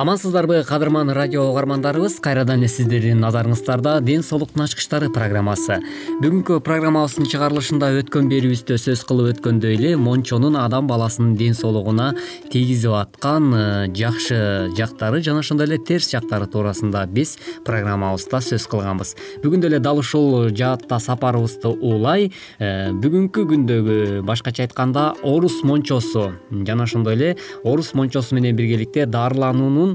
[0.00, 2.20] амансыздарбы кадырман радио угармандарыбыз.
[2.24, 5.76] Кайрадан эле сиздердин назарыңыздарда ден соолуктун ачкычтары программасы.
[6.22, 12.14] Бүгүнкү программабыздын чыгарылышында өткөн берүүбүздө сөз кылып өткөндөй эле мончонун адам баласынын ден соолугуна
[12.48, 17.36] тийгизип аткан э, жакшы жактары жана ошондой эле терс жактары туурасында биз
[17.68, 19.12] программабызда сөз кылганбыз.
[19.44, 22.32] Бүгүн деле дал ушул жаатта сапарыбызды улай.
[22.58, 29.89] Э, бүгүнкү күндөгү башкача айтканда орус мончосу жана ошондой эле орус мончосу менен биргеликте дарылануунун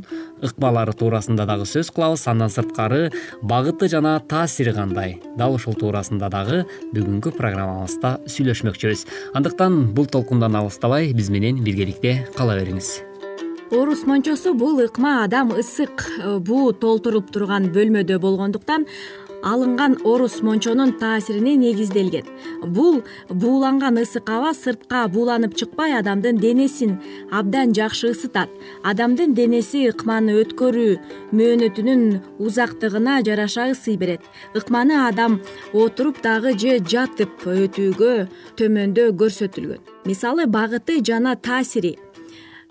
[0.45, 2.28] ыкмалары туурасында дагы сөз кылабыз.
[2.31, 3.11] Андан сырткары
[3.41, 5.19] багыты жана таасири кандай?
[5.38, 6.63] Дал ушул туурасында дагы
[6.94, 9.07] бүгүнкү программабызда сүйлөшмөкчүбүз.
[9.38, 12.95] Андыктан бул толкундан алыстабай биз менен биргеликте кала бериңиз.
[13.73, 16.03] Орус мончосу бул ыкма адам ысык
[16.45, 18.85] буу толтуруп турган бөлмөдө болгондуктан
[19.45, 22.25] алынган орус мончонун таасирине негизделген.
[22.75, 26.97] Бул бууланган ысык аба сыртка бууланып чыкпай адамдын денесин
[27.31, 28.50] абдан жакшы ысытат.
[28.83, 30.97] Адамдын денеси ыкманы өткөрүү
[31.38, 32.03] мөөнөтүнүн
[32.39, 34.22] узактыгына жараша ысый берет.
[34.56, 35.41] Ыкманы адам
[35.73, 38.16] отуруп дагы же жатып өтүүгө
[38.57, 39.81] төмөндө көрсөтүлгөн.
[40.06, 41.97] Мисалы багыты жана таасири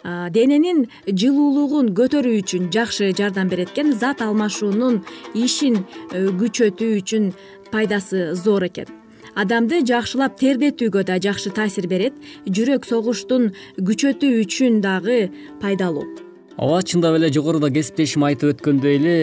[0.04, 5.00] дененин жылуулугун көтөрүү үчүн жакшы жардам берет экен зат алмашуунун
[5.34, 5.80] ишин
[6.12, 7.32] э, күчөтүү үчүн
[7.72, 8.92] пайдасы зор экен.
[9.34, 13.50] Адамды жакшылап тердетүүгө да жакшы таасир берет жүрөк согуштун
[13.80, 15.32] күчөтүү үчүн дагы
[15.64, 16.23] пайдалуу
[16.56, 19.14] ооба чындап эле жогоруда кесиптешим айтып өткөндөй эле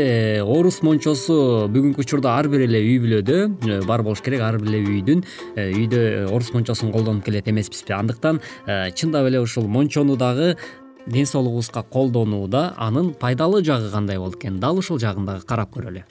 [0.44, 4.74] орус мончосу бүгүнкү учурда ар бир эле үй бүлөдө э, бар болуш керек ар бир
[4.74, 5.24] эле үйдүн
[5.56, 7.96] э, үйдө орус мончосун колдонуп келет эмеспизби.
[7.96, 10.58] Андыктан э, чындап эле ушул мончону дагы
[11.08, 14.59] ден соолугубузга колдонууда анын пайдалуу жагы кандай болот экен?
[14.59, 16.03] Дал ушул жагын дагы карап көрөлү.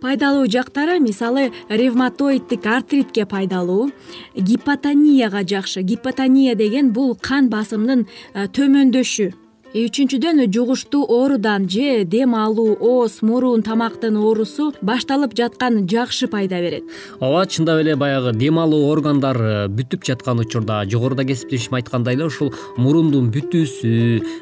[0.00, 3.90] Пайдалуу жактары мисалы ревматоидтик артритке пайдалуу
[4.36, 5.82] гипотонияга жакшы.
[5.82, 9.32] Гипотония деген бул кан басымынын төмөндөшү
[9.70, 16.82] үчүнчүдөн жугуштуу оорудан же дем алуу ооз мурун тамактын оорусу башталып жаткан жакшы пайда берет.
[17.20, 22.26] Ооба чындап эле баягы дем алуу органдар э, бүтүп жаткан учурда жогоруда кесиптешим айткандай эле
[22.26, 23.92] ушул мурундун бүтүүсү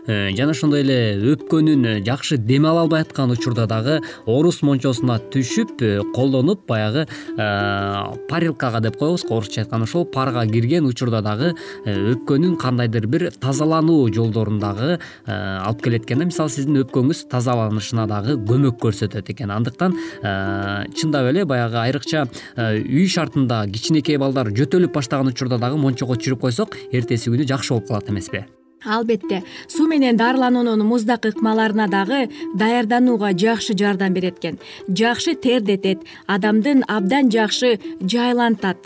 [0.07, 5.85] э, жана ошондой эле өпкөнүн жакшы дем ала албай аткан учурда дагы орус мончосуна түшүп
[5.85, 7.05] э, колдонуп баягы
[7.37, 11.53] парилкага деп коебуз го орусча айтканда ошол парга кирген учурда дагы
[11.85, 18.07] өпкөнүн кандайдыр бир тазалануу жолдорун дагы Э, алып келет экен да мисалы сиздин өпкөңүз тазаланышына
[18.11, 19.51] дагы көмөк көрсөтөт экен.
[19.55, 22.27] Андыктан э, чындап эле баягы айрыкча
[22.57, 27.75] э, үй шартында кичинекей балдар жөтөлүп баштаган учурда дагы мончого түшүрүп койсок эртеси күнү жакшы
[27.75, 28.45] болуп калат эмеспи
[28.85, 34.59] албетте суу менен дарылануунун муздак ыкмаларына дагы даярданууга жакшы жардам берет экен.
[34.89, 38.79] Жакшы тердетет адамдын абдан жакшы жайлантат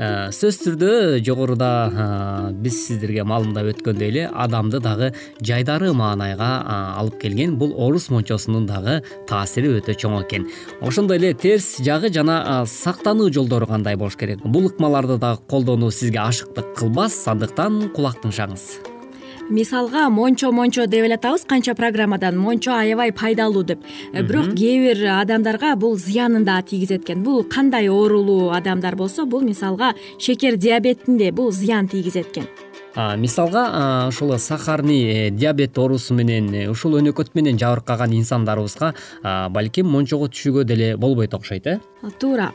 [0.00, 0.92] сөзсүз түрдө
[1.26, 5.10] жогоруда биз сиздерге маалымдап өткөндөй эле адамды дагы
[5.44, 6.48] жайдары маанайга
[6.96, 10.46] алып келген бул орус мончосунун дагы таасири өтө чоң экен.
[10.80, 14.40] Ошондой эле терс жагы жана сактануу жолдору кандай болуш керек?
[14.44, 18.89] Бул ыкмаларды дагы колдонуу сизге ашыктык кылбас андыктан кулак тыңшаңыз
[19.50, 23.80] мисалга мончо мончо деп эле атабыз канча программадан мончо аябай пайдалуу деп.
[24.12, 27.22] Э, бирок кээ бир адамдарга бул зыянын дагы тийгизет экен.
[27.22, 32.46] Бул кандай оорулуу адамдар болсо бул мисалга шекер диабетинде бул зыян тийгизет экен
[32.94, 40.28] мисалга ушул сахарный э, диабет оорусу менен э, ушул өнөкөт менен жабыркаган инсандарыбызга балким мончого
[40.28, 41.78] түшүүгө деле болбойт окшойт э?
[42.18, 42.50] Туура.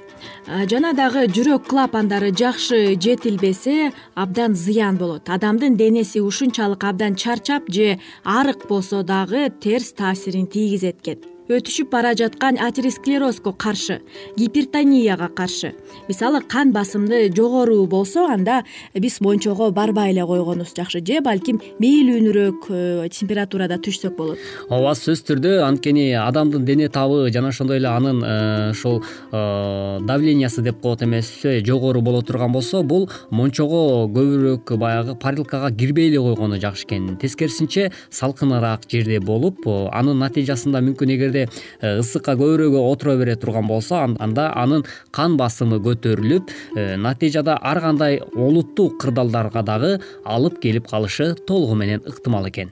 [0.48, 5.30] Жана дагы жүрөк клапандары жакшы жетилбесе абдан зыян болот.
[5.30, 12.16] Адамдын денеси ушунчалык абдан чарчап же арык болсо дагы терс таасирин тийгизет экен өтүшүп бара
[12.18, 14.00] жаткан атеросклерозго каршы
[14.36, 15.74] гипертонияга каршы.
[16.08, 18.64] Мисалы кан басымды жогору болсо анда
[18.96, 24.40] биз мончого барбай эле койгонубуз жакшы же балким мейлүүнүрөөк э, температурада түшсөк болот.
[24.70, 30.64] Ооба сөзсүз түрдө анткени адамдын дене табы жана ошондой эле анын э, ушул э, давлениясы
[30.66, 36.60] деп коет эмеспи жогору боло турган болсо бул мончого көбүрөөк баягы парилкага кирбей эле койгону
[36.60, 37.18] жакшы экен.
[37.22, 44.00] Тескерисинче салкыныраак жерде болуп анын натыйжасында мүмкүн эгерде Э, ысыкка көбүрөөк отура бере турган болсо
[44.06, 49.94] анда анын кан басымы көтөрүлүп э, натыйжада ар кандай олуттуу кырдаалдарга дагы
[50.24, 52.72] алып келип калышы толугу менен ыктымал экен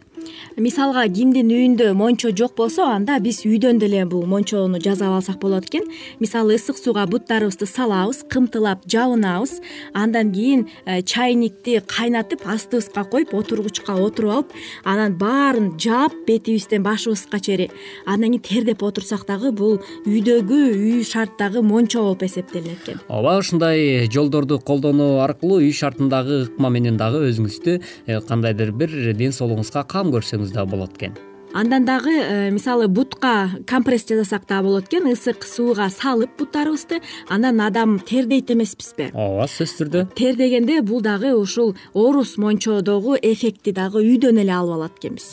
[0.58, 5.66] мисалга кимдин үйүндө мончо жок болсо анда биз үйдөн деле бул мончону жасап алсак болот
[5.70, 5.88] экен.
[6.20, 9.60] Мисалы ысык сууга буттарыбызды салабыз кымтылап жабынабыз.
[9.94, 17.40] Андан кийин э, чайникти кайнатып астыбызга коюп отургучка отуруп алып анан баарын жаап бетибизден башыбызга
[17.40, 17.72] чейин
[18.06, 23.02] андан кийин тердеп отурсак дагы бул үйдөгү үй шарттагы мончо болуп эсептелинет экен.
[23.08, 29.34] Ооба ушундай жолдорду колдонуу аркылуу үй шартындагы ыкма менен дагы өзүңүздү э, кандайдыр бир ден
[29.34, 31.16] соолугуңузга кам көрсөңүз дагы болот экен?
[31.54, 37.62] Андан дагы э, мисалы бутка компресс жасасак дагы болот экен ысык сууга салып буттарыбызды анан
[37.62, 39.12] адам тердейт эмеспизби?
[39.14, 40.02] Ооба сөзсүз түрдө.
[40.18, 45.30] Тердегенде бул дагы ушул орус мончодогу эффектти дагы үйдөн эле алып алат экенбиз.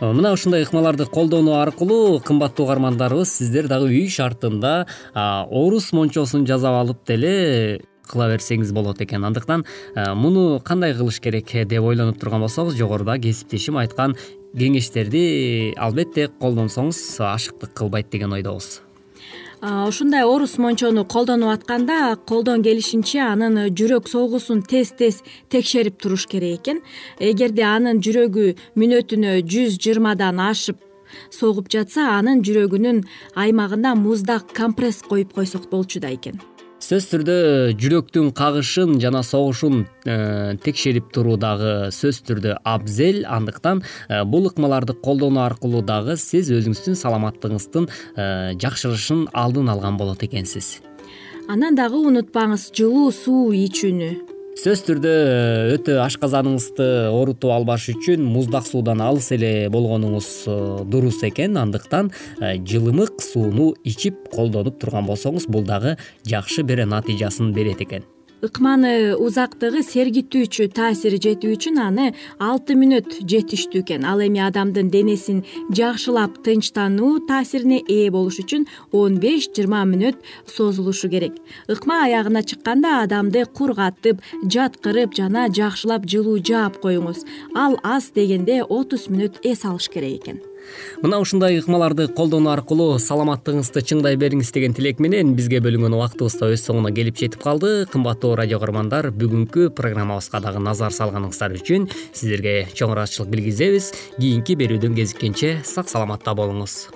[0.00, 7.04] Мына ушундай ыкмаларды колдонуу аркылуу кымбаттуу угармандарыбыз сиздер дагы үй шартында орус мончосун жасап алып
[7.04, 9.24] деле кыла берсеңиз болот экен.
[9.24, 9.64] Андыктан
[9.94, 14.16] муну кандай кылыш керек деп ойлонуп турган болсоңуз жогоруда кесиптешим айткан
[14.56, 18.80] кеңештерди албетте колдонсоңуз ашыктык кылбайт деген ойдобуз.
[19.60, 26.60] Ушундай орус мончону колдонуп атканда колдон келишинче анын жүрөк согуусун тез тез текшерип туруш керек
[26.60, 26.82] экен.
[27.18, 30.78] Эгерде анын жүрөгү мүнөтүнө жүз жыйырмадан ашып
[31.30, 33.02] согуп жатса анын жүрөгүнүн
[33.34, 36.40] аймагына муздак компресс коюп койсок болчу да экен
[36.78, 37.36] сөзсүз түрдө
[37.82, 43.24] жүрөктүн кагышын жана согушун э, текшерип туруу дагы сөзсүз түрдө абзел.
[43.26, 48.28] Андыктан э, бул ыкмаларды колдонуу аркылуу дагы сиз өзүңүздүн саламаттыгыңыздын э,
[48.62, 50.78] жакшырышын алдын алган болот экенсиз.
[51.50, 58.66] Анан дагы унутпаңыз жылуу суу ичүүнү сөзсүз түрдө э, өтө ашказаныңызды оорутуп албаш үчүн муздак
[58.66, 60.58] суудан алыс эле болгонуңуз э,
[60.90, 61.54] дурус экен.
[61.62, 62.10] Андыктан
[62.40, 65.94] э, жылымык сууну ичип колдонуп турган болсоңуз бул дагы
[66.26, 68.02] жакшы бир натыйжасын берет экен
[68.44, 72.06] ыкманы узактыгы сергитүүчү таасири жетүү үчүн аны
[72.38, 74.06] алты мүнөт жетиштүү экен.
[74.06, 75.44] Ал эми адамдын денесин
[75.74, 81.34] жакшылап тынчтануу таасирине ээ болуш үчүн он беш жыйырма мүнөт созулушу керек.
[81.68, 87.24] Ыкма аягына чыкканда адамды кургатып жаткырып жана жакшылап жылуу жаап коюңуз.
[87.54, 90.47] Ал аз дегенде отуз мүнөт эс алыш керек экен
[91.02, 96.52] мына ушундай ыкмаларды колдонуу аркылуу саламаттыгыңызды чыңдай бериңиз деген тилек менен бизге бөлүнгөн убактыбыз да
[96.54, 97.86] өз соңуна келип жетип калды.
[97.92, 103.92] Кымбаттуу радио көгөрмандар бүгүнкү программабызга дагы назар салганыңыздар үчүн сиздерге чоң ыраазычылык билгизебиз.
[104.18, 106.88] Кийинки берүүдөн кезиккенче сак саламатта болуңуз.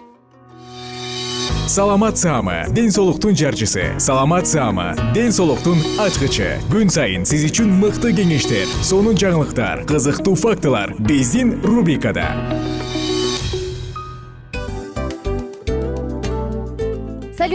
[1.69, 3.99] Саламат саама ден соолуктун жарчысы.
[3.99, 6.59] Саламат саама ден соолуктун ачкычы.
[6.73, 10.93] Күн сайын сиз үчүн мыкты кеңештер сонун жаңылыктар кызыктуу фактылар.
[10.99, 12.29] Биздин рубрикада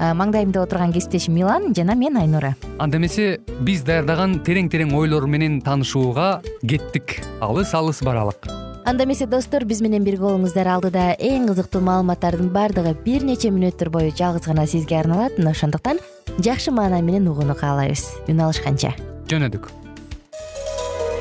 [0.00, 2.54] маңдайымда отурган кесиптешим милан жана мен айнура.
[2.78, 7.20] Анда эмесе биз даярдаган терең терең ойлор менен таанышууга кеттик.
[7.40, 8.48] Алыс алыс баралык.
[8.86, 10.70] Анда эмесе достор биз менен бирге болуңуздар.
[10.72, 15.36] Алдыда эң кызыктуу маалыматтардын баардыгы бир нече мүнөттөр бою жалгыз гана сизге арналат.
[15.38, 16.00] Мына ошондуктан
[16.38, 18.08] жакшы маанай менен угууну каалайбыз.
[18.28, 18.96] Үн алышканча.
[19.28, 19.68] Жөнөдүк.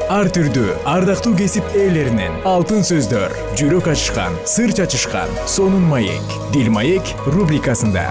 [0.10, 6.34] Ар түрдүү ардактуу кесип ээлеринен алтын сөздөр жүрөк ачышкан сыр чачышкан сонун маек.
[6.50, 8.08] Дил маек рубрикасында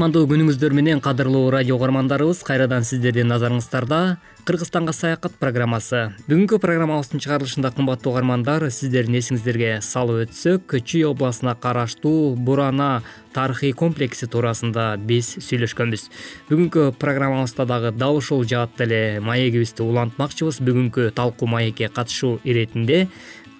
[0.00, 3.98] кутмандуу күнүңүздөр менен кадырлуу радио угармандарыбыз кайрадан сиздердин назарыңыздарда
[4.48, 6.14] кыргызстанга саякат программасы.
[6.24, 13.02] Бүгүнкү программабыздын чыгарылышында кымбаттуу угармандар сиздердин эсиңиздерге салып өтсөк чүй областына караштуу бурана
[13.34, 16.06] тарыхый комплекси туурасында биз сүйлөшкөнбүз.
[16.48, 20.62] Бүгүнкү программабызда дагы дал ушул жаатта эле маегибизди улантмакчыбыз.
[20.64, 23.06] Бүгүнкү талкуу маекке катышуу иретинде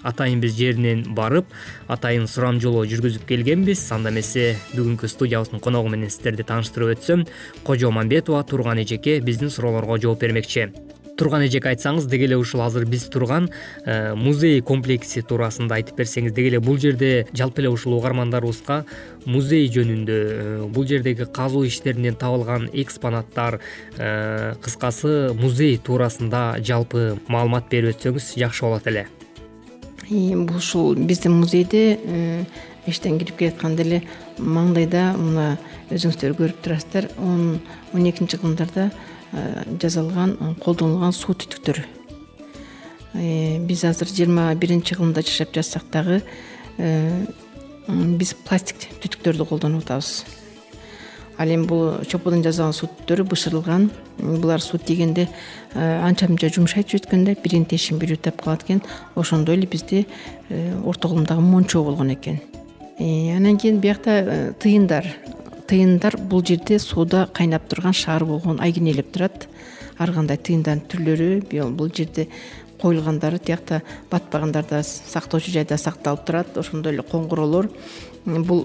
[0.02, 1.50] атайын биз жеринен барып
[1.88, 3.87] атайын сурамжылоо жүргүзүп келгенбиз.
[3.95, 7.26] Анда эмесе бүгүнкү студиябыздын коногу менен сиздерди тааныштырып өтсөм
[7.64, 10.71] кожо мамбетова турган эжеке биздин суроолорго жооп бермекчи.
[11.21, 13.50] Турган эжеке айтсаңыз деги эле ушул азыр биз турган
[13.85, 18.87] э, музей комплекси туурасында айтып берсеңиз деги эле бул жерде жалпы эле ушул угармандарыбызга
[19.26, 23.61] музей жөнүндө э, бул жердеги казуу иштеринен табылган экспонаттар
[23.99, 29.11] э, кыскасы музей туурасында жалпы маалымат берип өтсөңүз жакшы болот эле
[30.11, 32.45] бул ушул биздин музейде э,
[32.87, 34.00] эчтен кирип келатканда эле
[34.38, 35.45] маңдайда мына
[35.95, 37.07] өзүңүздөр көрүп турасыздар.
[37.19, 37.61] Он
[37.95, 41.85] он экинчи кылымдарда э, жасалган колдонулган суу түтүктөрү.
[43.14, 46.23] Э, биз азыр жыйырма биринчи кылымда жашап жатсак дагы
[47.87, 50.25] биз пластик түтүктөрдү колдонуп атабыз
[51.40, 53.87] ал эми бул чоподон жасалган суу түтүктөрү бышырылган.
[54.18, 55.25] Булар суу тийгенде
[55.73, 58.82] э, анча мынча жумшайт жөткөндө биринин тешин бирөө таап калат экен.
[59.16, 60.04] Ошондой эле бизде
[60.50, 62.42] э, орто кылымдагы мончо болгон экен.
[62.99, 65.09] Э, анан кийин биякта тыйындар.
[65.66, 69.49] Тыйындар бул жерде сууда кайнап турган шаар болгон айкинелеп турат.
[69.97, 72.28] Ар кандай тыйындардын түрлөрү бул жерде
[72.80, 76.56] коюлгандары тиякта батпагандар сактоочу жайда сакталып турат.
[76.58, 77.68] Ошондой эле коңгуроолор
[78.25, 78.64] бул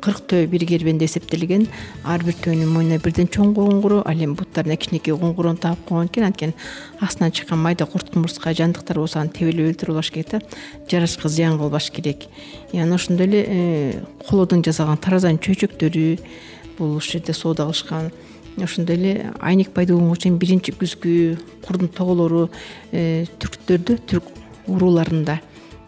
[0.00, 1.66] кырк төө бир кербенде эсептелген.
[2.04, 6.24] Ар бир төөнүн мойнуна бирден чоң коңгуроо ал эми буттарына кичинекей коңгуроону таап койгон экен.
[6.24, 6.54] Анткени
[7.00, 10.40] астынан чыккан майда курт кумурска жандыктар болсо аны тебелеп өлтүрүп алыш керек да.
[10.88, 12.28] Жарачка зыян кылбаш керек.
[12.72, 16.18] Анан ошондой эле э, колодон жасалган таразанын чөйчөктөрү
[16.78, 18.10] бул ушул жерде соода кылышкан
[18.60, 22.48] ошондой эле айнек пайдууланган чейин биринчи күзгү курдун тоголору
[22.92, 24.28] э, түрктөрдө түрк
[24.66, 25.40] урууларында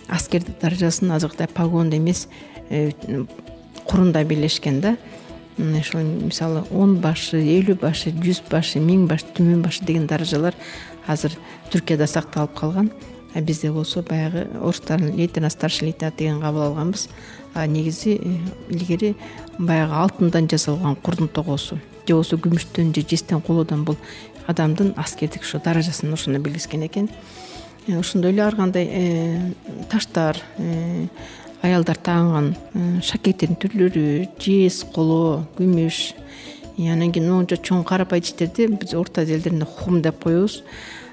[0.08, 2.28] аскер даражасын азыркыдай погондо эмес
[2.70, 2.90] Э,
[3.86, 4.96] курунда бийлешкен да.
[5.58, 10.56] Ошол мисалы он башы элүү башы жүз башы миң баш түмөн башы деген даражалар
[11.06, 11.36] азыр
[11.70, 12.90] түркияда сакталып калган.
[13.34, 17.08] А бизде болсо баягы орустардын лейтенант старший лейтенант деген кабыл алганбыз.
[17.54, 18.38] А негизи э,
[18.70, 19.14] илгери
[19.58, 23.96] баягы алтындан жасалган курдун тогоосу же болбосо күмүштөн же жестен колоодон бул
[24.46, 27.08] адамдын аскердик ушу даражасын ошондо билгизген экен.
[27.86, 29.52] Э, ошондой эле ар кандай э,
[29.90, 30.36] таштар
[31.62, 32.54] аялдар тааган
[33.02, 36.14] шакектин түрлөрү жез коло күмүш.
[36.78, 40.62] Анан кийин могунча чоң карапай идиштерди биз орто азия элдеринде хум деп коебуз.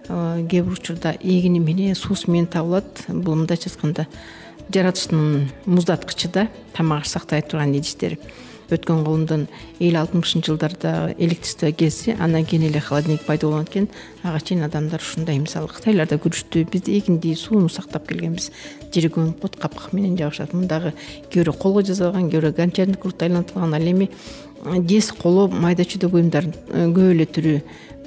[0.08, 3.06] Кээ бир учурда эгини менен суусу менен табылат.
[3.08, 4.08] Бул мындайча айтканда
[4.72, 8.18] жаратылыштын муздаткычы да тамак аш сактай турган идиштер
[8.78, 9.48] өткөн колумдон
[9.80, 13.90] элүү алтымышынчы жылдарда электричество келсе андан кийин эле холодильник пайда болгон экен.
[14.24, 18.52] Ага чейин адамдар ушундай мисалы кытайларда көрүштү биз эгинди сууну сактап келгенбиз
[18.94, 20.94] жери көмүп коет капкак менен жабышат мындагы
[21.30, 24.10] кээ бирөө колго жасалган кээ бирөө гончарный кругт айлантылган ал эми
[24.88, 27.56] жез коло майда чүйдө буюмдардын э, көп эле түрү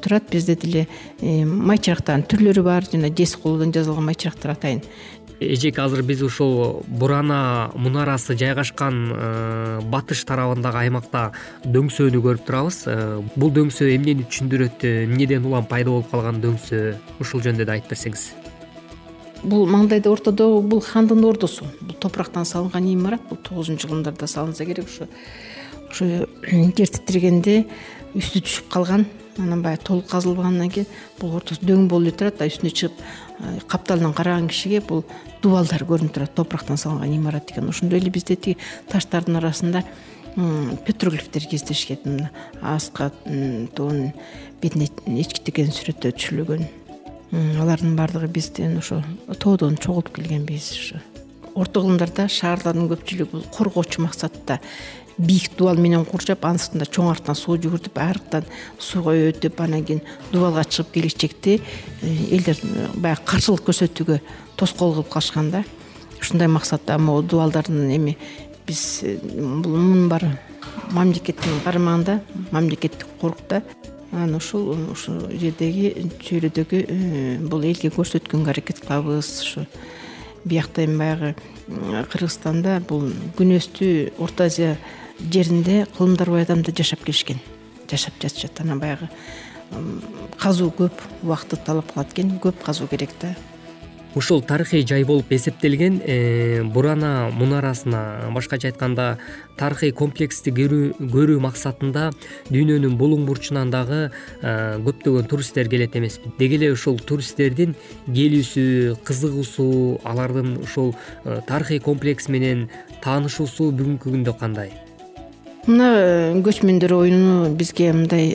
[0.04, 0.30] турат.
[0.30, 0.86] Бизде деле
[1.20, 4.82] э, май чырактардын түрлөрү бар жана жез колодон жасалган май чырактар атайын
[5.40, 11.32] эжеке азыр биз ушул бурана мунарасы жайгашкан э, батыш тарабындагы аймакта
[11.64, 12.84] дөңсөөнү көрүп турабыз.
[12.86, 17.94] Э, бул дөңсөө эмнени түшүндүрөт эмнеден улам пайда болуп калган дөңсөө ушул жөнүндө да айтып
[17.94, 18.28] берсеңиз.
[19.44, 21.66] Бул маңдайда ортодо бул хандын ордосу.
[21.82, 25.08] Бул топурактан салынган имарат бул тогузунчу кылымдарда салынса керек ушу
[25.90, 27.64] ушу жер титирегенде
[28.14, 29.06] үстү түшүп калган
[29.38, 30.86] анан баягы толук казылбагандан кийин
[31.20, 35.04] бул ортосу дөң болуп эле турат а үстүнө чыгып капталынан караган кишиге бул
[35.42, 38.58] дубалдар көрүнүп турат топурактан салынган имарат экен ошондой эле бизде тиги
[38.90, 39.84] таштардын арасында
[40.86, 42.30] петроглифтер кездешкен мына
[42.62, 43.10] ааска
[43.76, 44.12] тоонун
[44.62, 44.88] бетине
[45.20, 46.64] эчки текенин сүрөттөө түшүрүлгөн
[47.62, 49.02] алардын баардыгы бизден ошо
[49.38, 51.02] тоодон чогултуп келгенбиз ушу
[51.54, 54.58] орто кылымдарда шаарлардын көпчүлүгү бул коргоочу максатта
[55.18, 58.46] бийик дубал менен курчап анын сыртында чоң арыктан суу жүгүртүп арыктан
[58.78, 60.02] сууга өтүп анан кийин
[60.32, 61.60] дубалга чыгып келечекти
[62.02, 62.58] э, элдер
[62.94, 64.18] баягы каршылык көрсөтүүгө
[64.58, 65.64] тоскоол кылып калышкан да.
[66.20, 68.16] Ушундай максатта могу дубалдардын эми
[68.66, 70.32] биз э, бул мунун баары
[70.90, 73.62] мамлекеттин карамагында мамлекеттик корукта
[74.10, 76.82] анан ушул ушул жердеги чөйрөдөгү
[77.50, 79.30] бул элге көрсөткөнгө аракет кылабыз.
[79.46, 79.66] Ушу
[80.44, 81.34] биякта эми баягы
[82.12, 84.76] кыргызстанда бул күнөстүү орто азия
[85.18, 87.40] жеринде кылымдар бай адамдар жашап келишкен.
[87.90, 89.08] Жашап жатышат анан баягы
[90.38, 93.34] казуу көп убакытты талап кылат экен көп казуу керек да.
[94.14, 99.18] Ушул тарыхый жай болуп эсептелген э, бурана мунарасына башкача айтканда
[99.58, 102.12] тарыхый комплексти көрүү максатында
[102.46, 107.74] дүйнөнүн булуң бурчунан дагы э, көптөгөн туристтер келет эмеспи деги эле ушул туристтердин
[108.06, 112.68] келүүсү кызыгуусу алардын ушул э, тарыхый комплекс менен
[113.02, 114.83] таанышуусу бүгүнкү күндө кандай
[115.66, 118.34] мына көчмөндөр оюну бизге мындай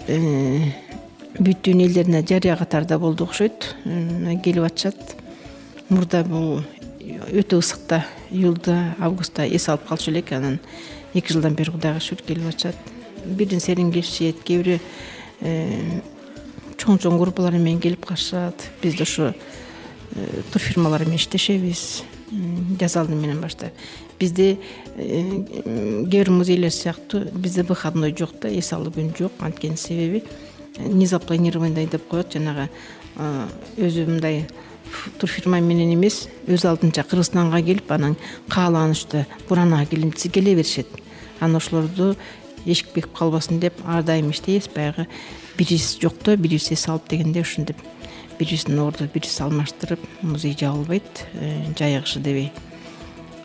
[1.37, 3.75] бүттүн элдерине жарыя катарда болду окшойт.
[4.43, 5.15] Келип атышат.
[5.89, 6.63] Мурда бул
[7.29, 10.31] өтө ысыкта июлда августта эс алып калчу элек.
[10.33, 10.59] Анан
[11.13, 12.75] эки жылдан бери кудайга шүгүр келип атышат.
[13.25, 14.79] Бирден серин келишет кээ бири
[15.41, 16.01] э,
[16.81, 18.69] чоң чоң группалар менен келип калышат.
[18.81, 19.33] Биз да ошо
[20.15, 22.03] э, турфирмалар менен иштешебиз.
[22.79, 23.73] Жаз алды менен баштап
[24.19, 24.57] бизде
[24.95, 29.31] э, кээ бир музейлер сыяктуу бизде выходной жок да эс алуу күнү жок.
[29.39, 30.23] Анткени себеби
[30.77, 32.33] незапланированный деп коет.
[32.33, 32.69] Жанагы
[33.77, 34.45] өзү мындай
[35.19, 38.15] турфирма менен эмес өз алдынча кыргызстанга келип анан
[38.49, 40.87] каалаганычта буранага десе келе беришет.
[41.39, 42.15] Анан ошолорду
[42.65, 44.69] эшик бекип калбасын деп ар дайым иштейбиз.
[44.75, 45.07] Баягы
[45.57, 47.77] бирибиз жокто бирибиз эс алып дегенде ушинтип
[48.39, 51.27] бирибиздин орду бирибиз алмаштырып музей жабылбайт.
[51.33, 52.51] Э, жайы кышы дебей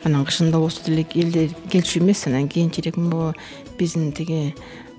[0.04, 3.32] анан кышында болсо деле элдер келчү эмес анан кийинчерээк могу
[3.78, 4.54] биздин тиги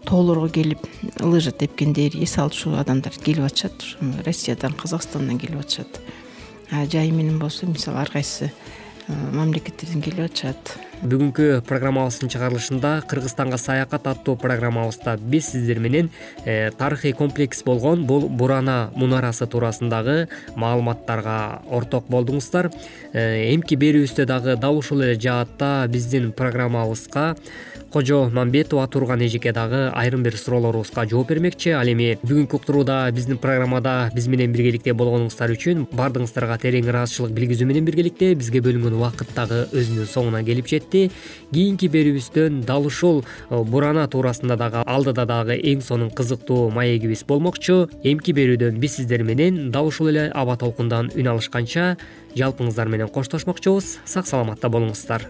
[0.05, 0.79] тоолорго келип
[1.19, 3.73] лыжа тепкендер эс алчу адамдар келип атышат.
[3.81, 6.01] Ушу россиядан казакстандан келип атышат.
[6.71, 8.51] Жайы менен болсо мисалы ар кайсы
[9.07, 10.75] мамлекеттерден келип атышат.
[11.05, 16.09] Бүгүнкү программабыздын чыгарылышында кыргызстанга саякат аттуу программабызда биз сиздер менен
[16.45, 22.71] э, тарыхый комплекс болгон бул бурана мунарасы туурасындагы маалыматтарга орток болдуңуздар.
[23.13, 27.35] Э, эмки берүүбүздө дагы дал ушул эле жаатта биздин программабызга
[27.91, 31.69] кожо мамбетова турган эжеке дагы айрым бир суроолорубузга жооп бермекчи.
[31.69, 37.67] Ал эми бүгүнкү уктурууда биздин программада биз менен биргеликте болгонуңуздар үчүн баардыгыңыздарга терең ыраазычылык билгизүү
[37.69, 41.09] менен биргеликте бизге бөлүнгөн убакыт дагы өзүнүн соңуна келип жетти.
[41.53, 47.89] Кийинки берүүбүздөн дал ушул э, бурана туурасында дагы алдыда дагы эң сонун кызыктуу маегибиз болмокчу.
[48.03, 51.95] Эмки берүүдөн биз сиздер менен дал ушул эле аба толкундан үн алышканча
[52.35, 53.97] жалпыңыздар менен коштошмокчубуз.
[54.05, 55.29] Сак саламатта болуңуздар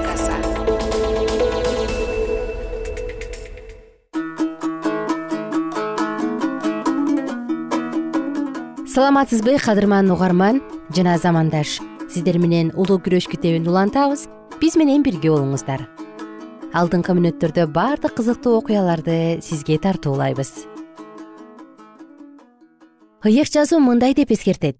[8.91, 10.61] саламатсызбы кадырман угарман
[10.93, 11.79] жана замандаш.
[12.11, 14.25] Сиздер менен улуу күрөш китебин улантабыз.
[14.59, 15.85] Биз менен бирге болуңуздар.
[16.75, 20.51] Алдыңкы мүнөттөрдө баардык кызыктуу окуяларды сизге тартуулайбыз.
[23.23, 24.75] Ыйык жазуу мындай деп эскертет.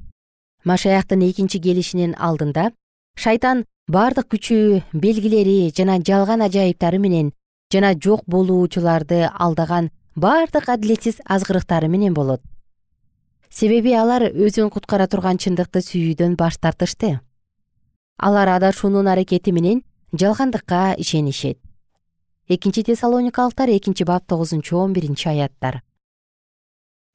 [0.65, 2.73] Машаяктын экинчи келишинин алдында
[3.15, 7.31] шайтан баардык күчү белгилери жана жалган ажайыптары менен
[7.71, 12.43] жана жок болуучуларды алдаган баардык адилетсиз азгырыктары менен болот
[13.51, 17.19] себеби алар өзүн куткара турган чындыкты сүйүүдөн баш тартышты.
[18.17, 19.83] Алар адашуунун аракети менен
[20.13, 21.59] жалгандыкка ишенишет.
[22.47, 25.81] Экинчи тессалоникалыктар экинчи бап тогузунчу он биринчи аяттар.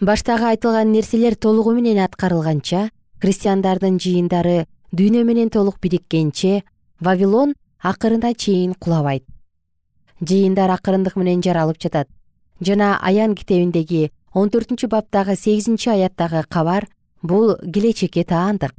[0.01, 6.65] Баштагы айтылган нерселер толугу менен аткарылганча христиандардын жыйындары дүйнө менен толук бириккенче
[7.01, 9.25] вавилон акырына чейин кулабайт.
[10.21, 12.09] Жыйындар акырындык менен жаралып жатат.
[12.61, 16.85] Жана аян китебиндеги он төртүнчү баптагы сегизинчи аяттагы кабар
[17.23, 18.75] бул келечекке таандык.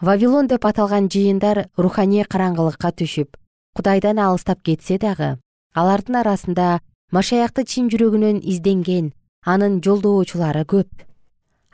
[0.00, 3.34] Вавилон деп аталган жыйындар руханий караңгылыкка түшүп
[3.74, 5.32] кудайдан алыстап кетсе дагы
[5.74, 6.78] алардын арасында
[7.10, 9.10] машаякты чын жүрөгүнөн изденген
[9.42, 10.86] анын жолдоочулары көп.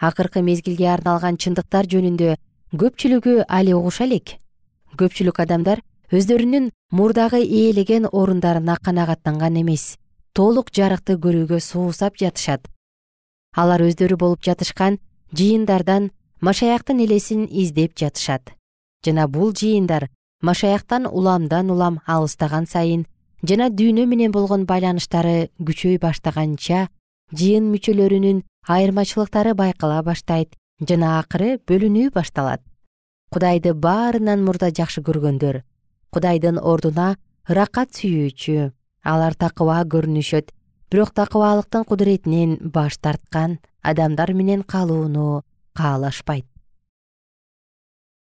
[0.00, 2.38] Акыркы мезгилге арналган чындыктар жөнүндө
[2.72, 4.38] көпчүлүгү али угуша элек
[4.96, 9.98] көпчүлүк адамдар өздөрүнүн мурдагы ээлеген орундарына канагаттанган эмес
[10.32, 12.68] толук жарыкты көрүүгө суусап жатышат.
[13.56, 14.98] Алар өздөрү болуп жатышкан
[15.34, 18.52] жыйындардан машаяктын элесин издеп жатышат.
[19.04, 20.08] Жана бул жыйындар
[20.42, 23.06] машаяктан уламдан улам алыстаган сайын
[23.42, 26.88] жана дүйнө менен болгон байланыштары күчөй баштаганча
[27.32, 32.62] жыйын мүчөлөрүнүн айырмачылыктары байкала баштайт жана акыры бөлүнүү башталат.
[33.30, 35.62] Кудайды баарынан мурда жакшы көргөндөр
[36.10, 37.16] кудайдын ордуна
[37.48, 38.70] ыракат сүйүүчү
[39.02, 40.52] алар такыба көрүнүшөт.
[40.90, 45.42] Бирок такыбалыктын кудуретинен баш тарткан адамдар менен калууну
[45.74, 46.46] каалашпайт.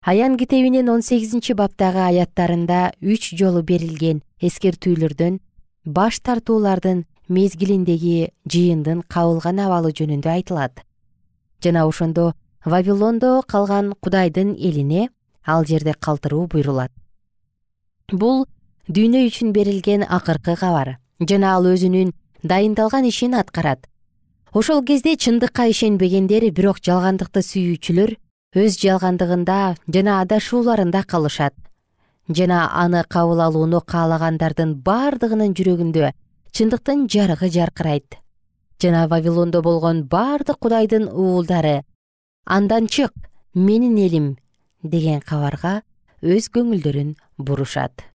[0.05, 5.39] Аян китебинин он сегизинчи баптагы аяттарында үч жолу берилген эскертүүлөрдөн
[5.85, 10.85] баш тартуулардын мезгилиндеги жыйындын кабылган абалы жөнүндө айтылат.
[11.63, 12.35] Жана ошондо
[12.65, 15.09] вавилондо калган кудайдын элине
[15.47, 16.93] ал жерде калтыруу буйрулат.
[18.13, 18.47] Бул
[18.89, 20.99] дүйнө үчүн берилген акыркы кабар.
[21.21, 23.87] Жана ал өзүнүн дайындалган ишин аткарат.
[24.53, 28.13] Ошол кезде чындыкка ишенбегендер бирок жалгандыкты сүйүүчүлөр
[28.61, 31.55] өз жалгандыгында жана адашууларында калышат.
[32.29, 36.13] Жана аны кабыл алууну каалагандардын бардыгынын жүрөгүндө
[36.53, 38.21] чындыктын жарыгы жаркырайт.
[38.81, 41.83] Жана вавилондо болгон бардык кудайдын уулдары
[42.45, 43.13] андан чык
[43.55, 44.37] менин элим
[44.83, 45.81] деген кабарга
[46.21, 48.14] өз көңүлдөрүн бурушат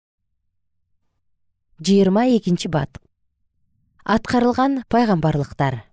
[1.80, 3.00] жыйырма экинчи бат.
[4.04, 5.84] Аткарылган пайгамбарлыктар.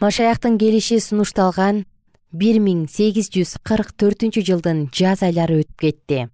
[0.00, 1.84] Машаяктын келиши сунушталган
[2.32, 6.28] бир миң сегиз жүз кырк төртүнчү жылдын жаз айлары өтүп кетти.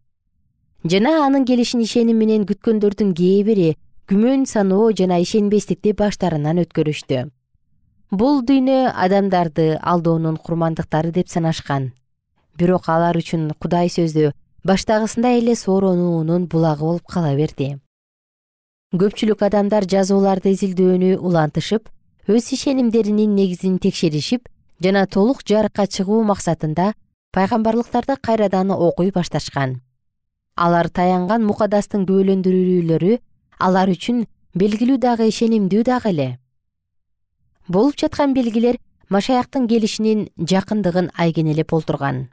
[0.85, 3.71] Жана анын келишин ишеним менен күткөндөрдүн кээ бири
[4.07, 7.25] күмөн саноо жана ишенбестикти баштарынан өткөрүштү.
[8.11, 11.91] Бул дүйнө адамдарды алдоонун курмандыктары деп санашкан.
[12.55, 14.31] Бирок алар үчүн кудай сөзү
[14.67, 17.77] баштагысындай эле сооронуунун булагы болуп кала берди.
[18.99, 21.87] Көпчүлүк адамдар жазууларды изилдөөнү улантышып
[22.27, 24.49] өз ишенимдеринин негизин текшеришип
[24.83, 26.95] жана толук жарыкка чыгуу максатында
[27.37, 29.81] пайгамбарлыктарды кайрадан окуй башташкан.
[30.57, 33.19] Алар таянган мукадастын күбөлөндүрүүлөрү
[33.59, 34.25] алар үчүн
[34.55, 36.31] белгилүү дагы ишенимдүү дагы эле.
[37.69, 42.27] Болуп жаткан белгилер машаяктын келишинин жакындыгын айгинелеп олтурган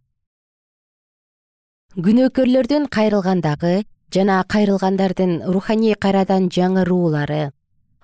[1.93, 7.51] күнөөкөрлөрдүн кайрылгандагы жана кайрылгандардын руханий кайрадан жаңыруулары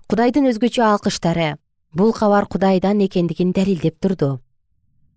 [0.05, 1.55] кудайдын өзгөчө алкыштары
[1.97, 4.41] бул кабар кудайдан экендигин далилдеп турду.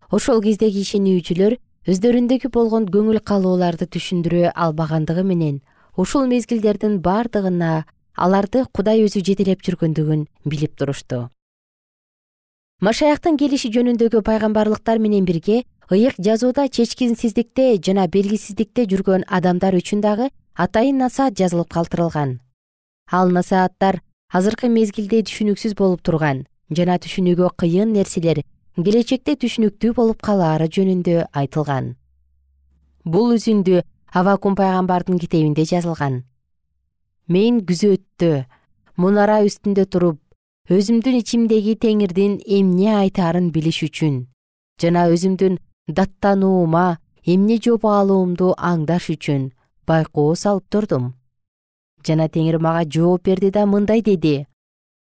[0.08, 5.60] Ошол кездеги ишенүүчүлөр өздөрүндөгү болгон көңүл калооларды түшүндүрө албагандыгы менен
[5.94, 7.84] ушул мезгилдердин бардыгына
[8.16, 11.28] аларды кудай өзү жетелеп жүргөндүгүн билип турушту.
[12.80, 15.60] Машаяктын келиши жөнүндөгү пайгамбарлыктар менен бирге
[15.92, 22.38] ыйык жазууда чечкинсиздикте жана белгисиздикте жүргөн адамдар үчүн дагы атайын насаат жазылып калтырылган.
[23.10, 24.00] Ал насааттар
[24.32, 28.40] азыркы мезгилде түшүнүксүз болуп турган жана түшүнүүгө кыйын нерселер
[28.76, 31.96] келечекте түшүнүктүү болуп калаары жөнүндө айтылган.
[33.04, 36.22] Бул үзүндү авакум пайгамбардын китебинде жазылган.
[37.28, 38.46] Мен күзөттө
[38.96, 40.20] мунара үстүндө туруп
[40.72, 44.22] өзүмдүн ичимдеги теңирдин эмне айтаарын билиш үчүн
[44.80, 49.50] жана өзүмдүн даттануума эмне жооп алуумду аңдаш үчүн
[49.86, 51.12] байкоо салып турдум.
[52.06, 54.46] Жана теңир мага жооп берди да мындай деди.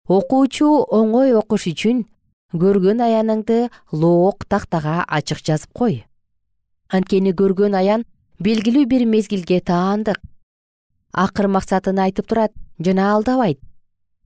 [0.08, 2.04] Окуучу оңой окуш үчүн
[2.52, 6.04] көргөн аяныңды лоок тактага ачык жазып кой.
[6.90, 8.04] Анткени көргөн аян
[8.38, 10.20] белгилүү бир мезгилге таандык.
[11.12, 13.60] Акыр максатын айтып турат жана алдабайт.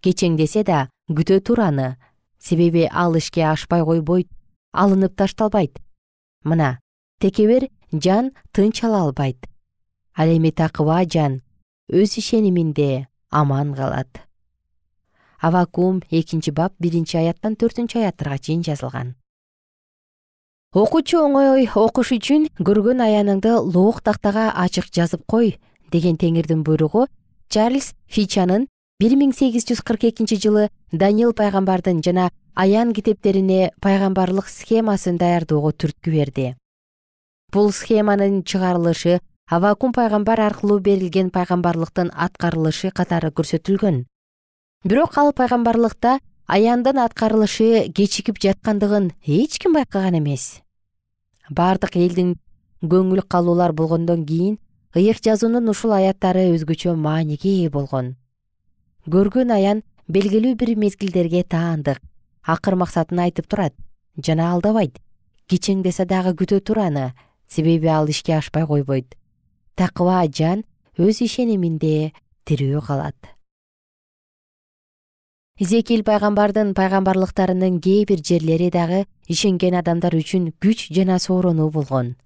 [0.02, 1.96] Кечеңдесе да күтө тур аны
[2.38, 4.28] себеби ал ишке ашпай койбойт
[4.72, 5.78] алынып ташталбайт
[6.46, 6.78] мына
[7.20, 9.50] текебер жан тынч ала албайт.
[10.14, 11.42] Ал эми такыба жан
[11.90, 14.22] өз ишениминде аман калат.
[15.40, 19.14] Авакум экинчи бап биринчи аяттан төртүнчү аяттарга чейин жазылган.
[20.72, 25.58] Окуучу оңой окуш үчүн көргөн аяныңды лоок тактага ачык жазып кой
[25.92, 27.06] деген теңирдин буйругу
[27.48, 28.66] чарльз фичанын
[29.00, 35.74] бир миң сегиз жүз кырк экинчи жылы даниил пайгамбардын жана аян китептерине пайгамбарлык схемасын даярдоого
[35.76, 36.54] түрткү берди.
[37.52, 44.06] Бул схеманын чыгарылышы авакум пайгамбар аркылуу берилген пайгамбарлыктын аткарылышы катары көрсөтүлгөн.
[44.84, 50.62] Бирок ал пайгамбарлыкта аяндын аткарылышы кечигип жаткандыгын эч ким байкаган эмес.
[51.50, 52.38] Бардык элдин
[52.80, 54.58] көңүл калуулар болгондон кийин
[54.96, 58.14] ыйык жазуунун ушул аяттары өзгөчө мааниге ээ болгон.
[59.04, 62.00] Көргөн аян белгилүү бир мезгилдерге таандык
[62.46, 63.74] акыр максатын айтып турат
[64.16, 64.98] жана алдабайт.
[65.50, 67.12] Кичеңдесе дагы күтө тур аны
[67.48, 69.14] себеби ал ишке ашпай койбойт.
[69.76, 70.64] Такыба жан
[70.98, 72.12] өз ишениминде
[72.46, 73.16] тирүү калат.
[75.58, 82.16] Изекил пайгамбардын пайгамбарлыктарынын кээ бир жерлери дагы ишенген адамдар үчүн күч жана сооронуу болгон.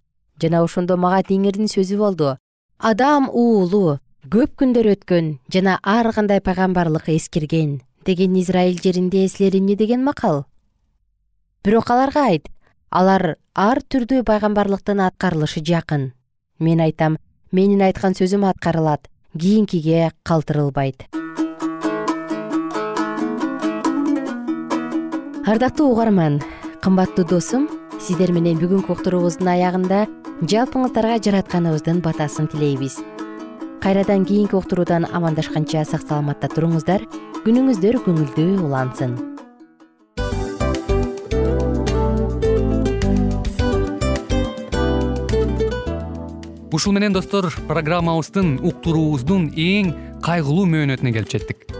[0.40, 2.36] Жана ошондо мага теңирдин сөзү болду.
[2.78, 9.76] Адам уулу көп күндөр өткөн жана ар кандай пайгамбарлык эскирген деген израиль жеринде силер эмне
[9.76, 10.46] деген макал.
[11.64, 12.48] Бирок аларга айт
[12.90, 16.12] алар ар түрдүү пайгамбарлыктын аткарылышы жакын.
[16.58, 17.18] Мен айтам
[17.52, 19.08] менин айткан сөзүм аткарылат
[19.38, 21.06] кийинкиге калтырылбайт.
[25.46, 26.40] Ардактуу угарман
[26.82, 27.68] кымбаттуу досум
[28.00, 30.06] сиздер менен бүгүнкү уктуруубуздун аягында
[30.48, 33.00] жалпыңыздарга жаратканыбыздын батасын тилейбиз
[33.80, 37.06] кайрадан кийинки уктуруудан амандашканча сак саламатта туруңуздар.
[37.46, 39.16] Күнүңүздөр көңүлдүү улансын.
[46.70, 51.79] Ушул менен достор программабыздын уктуруубуздун эң кайгылуу мөөнөтүнө келип жеттик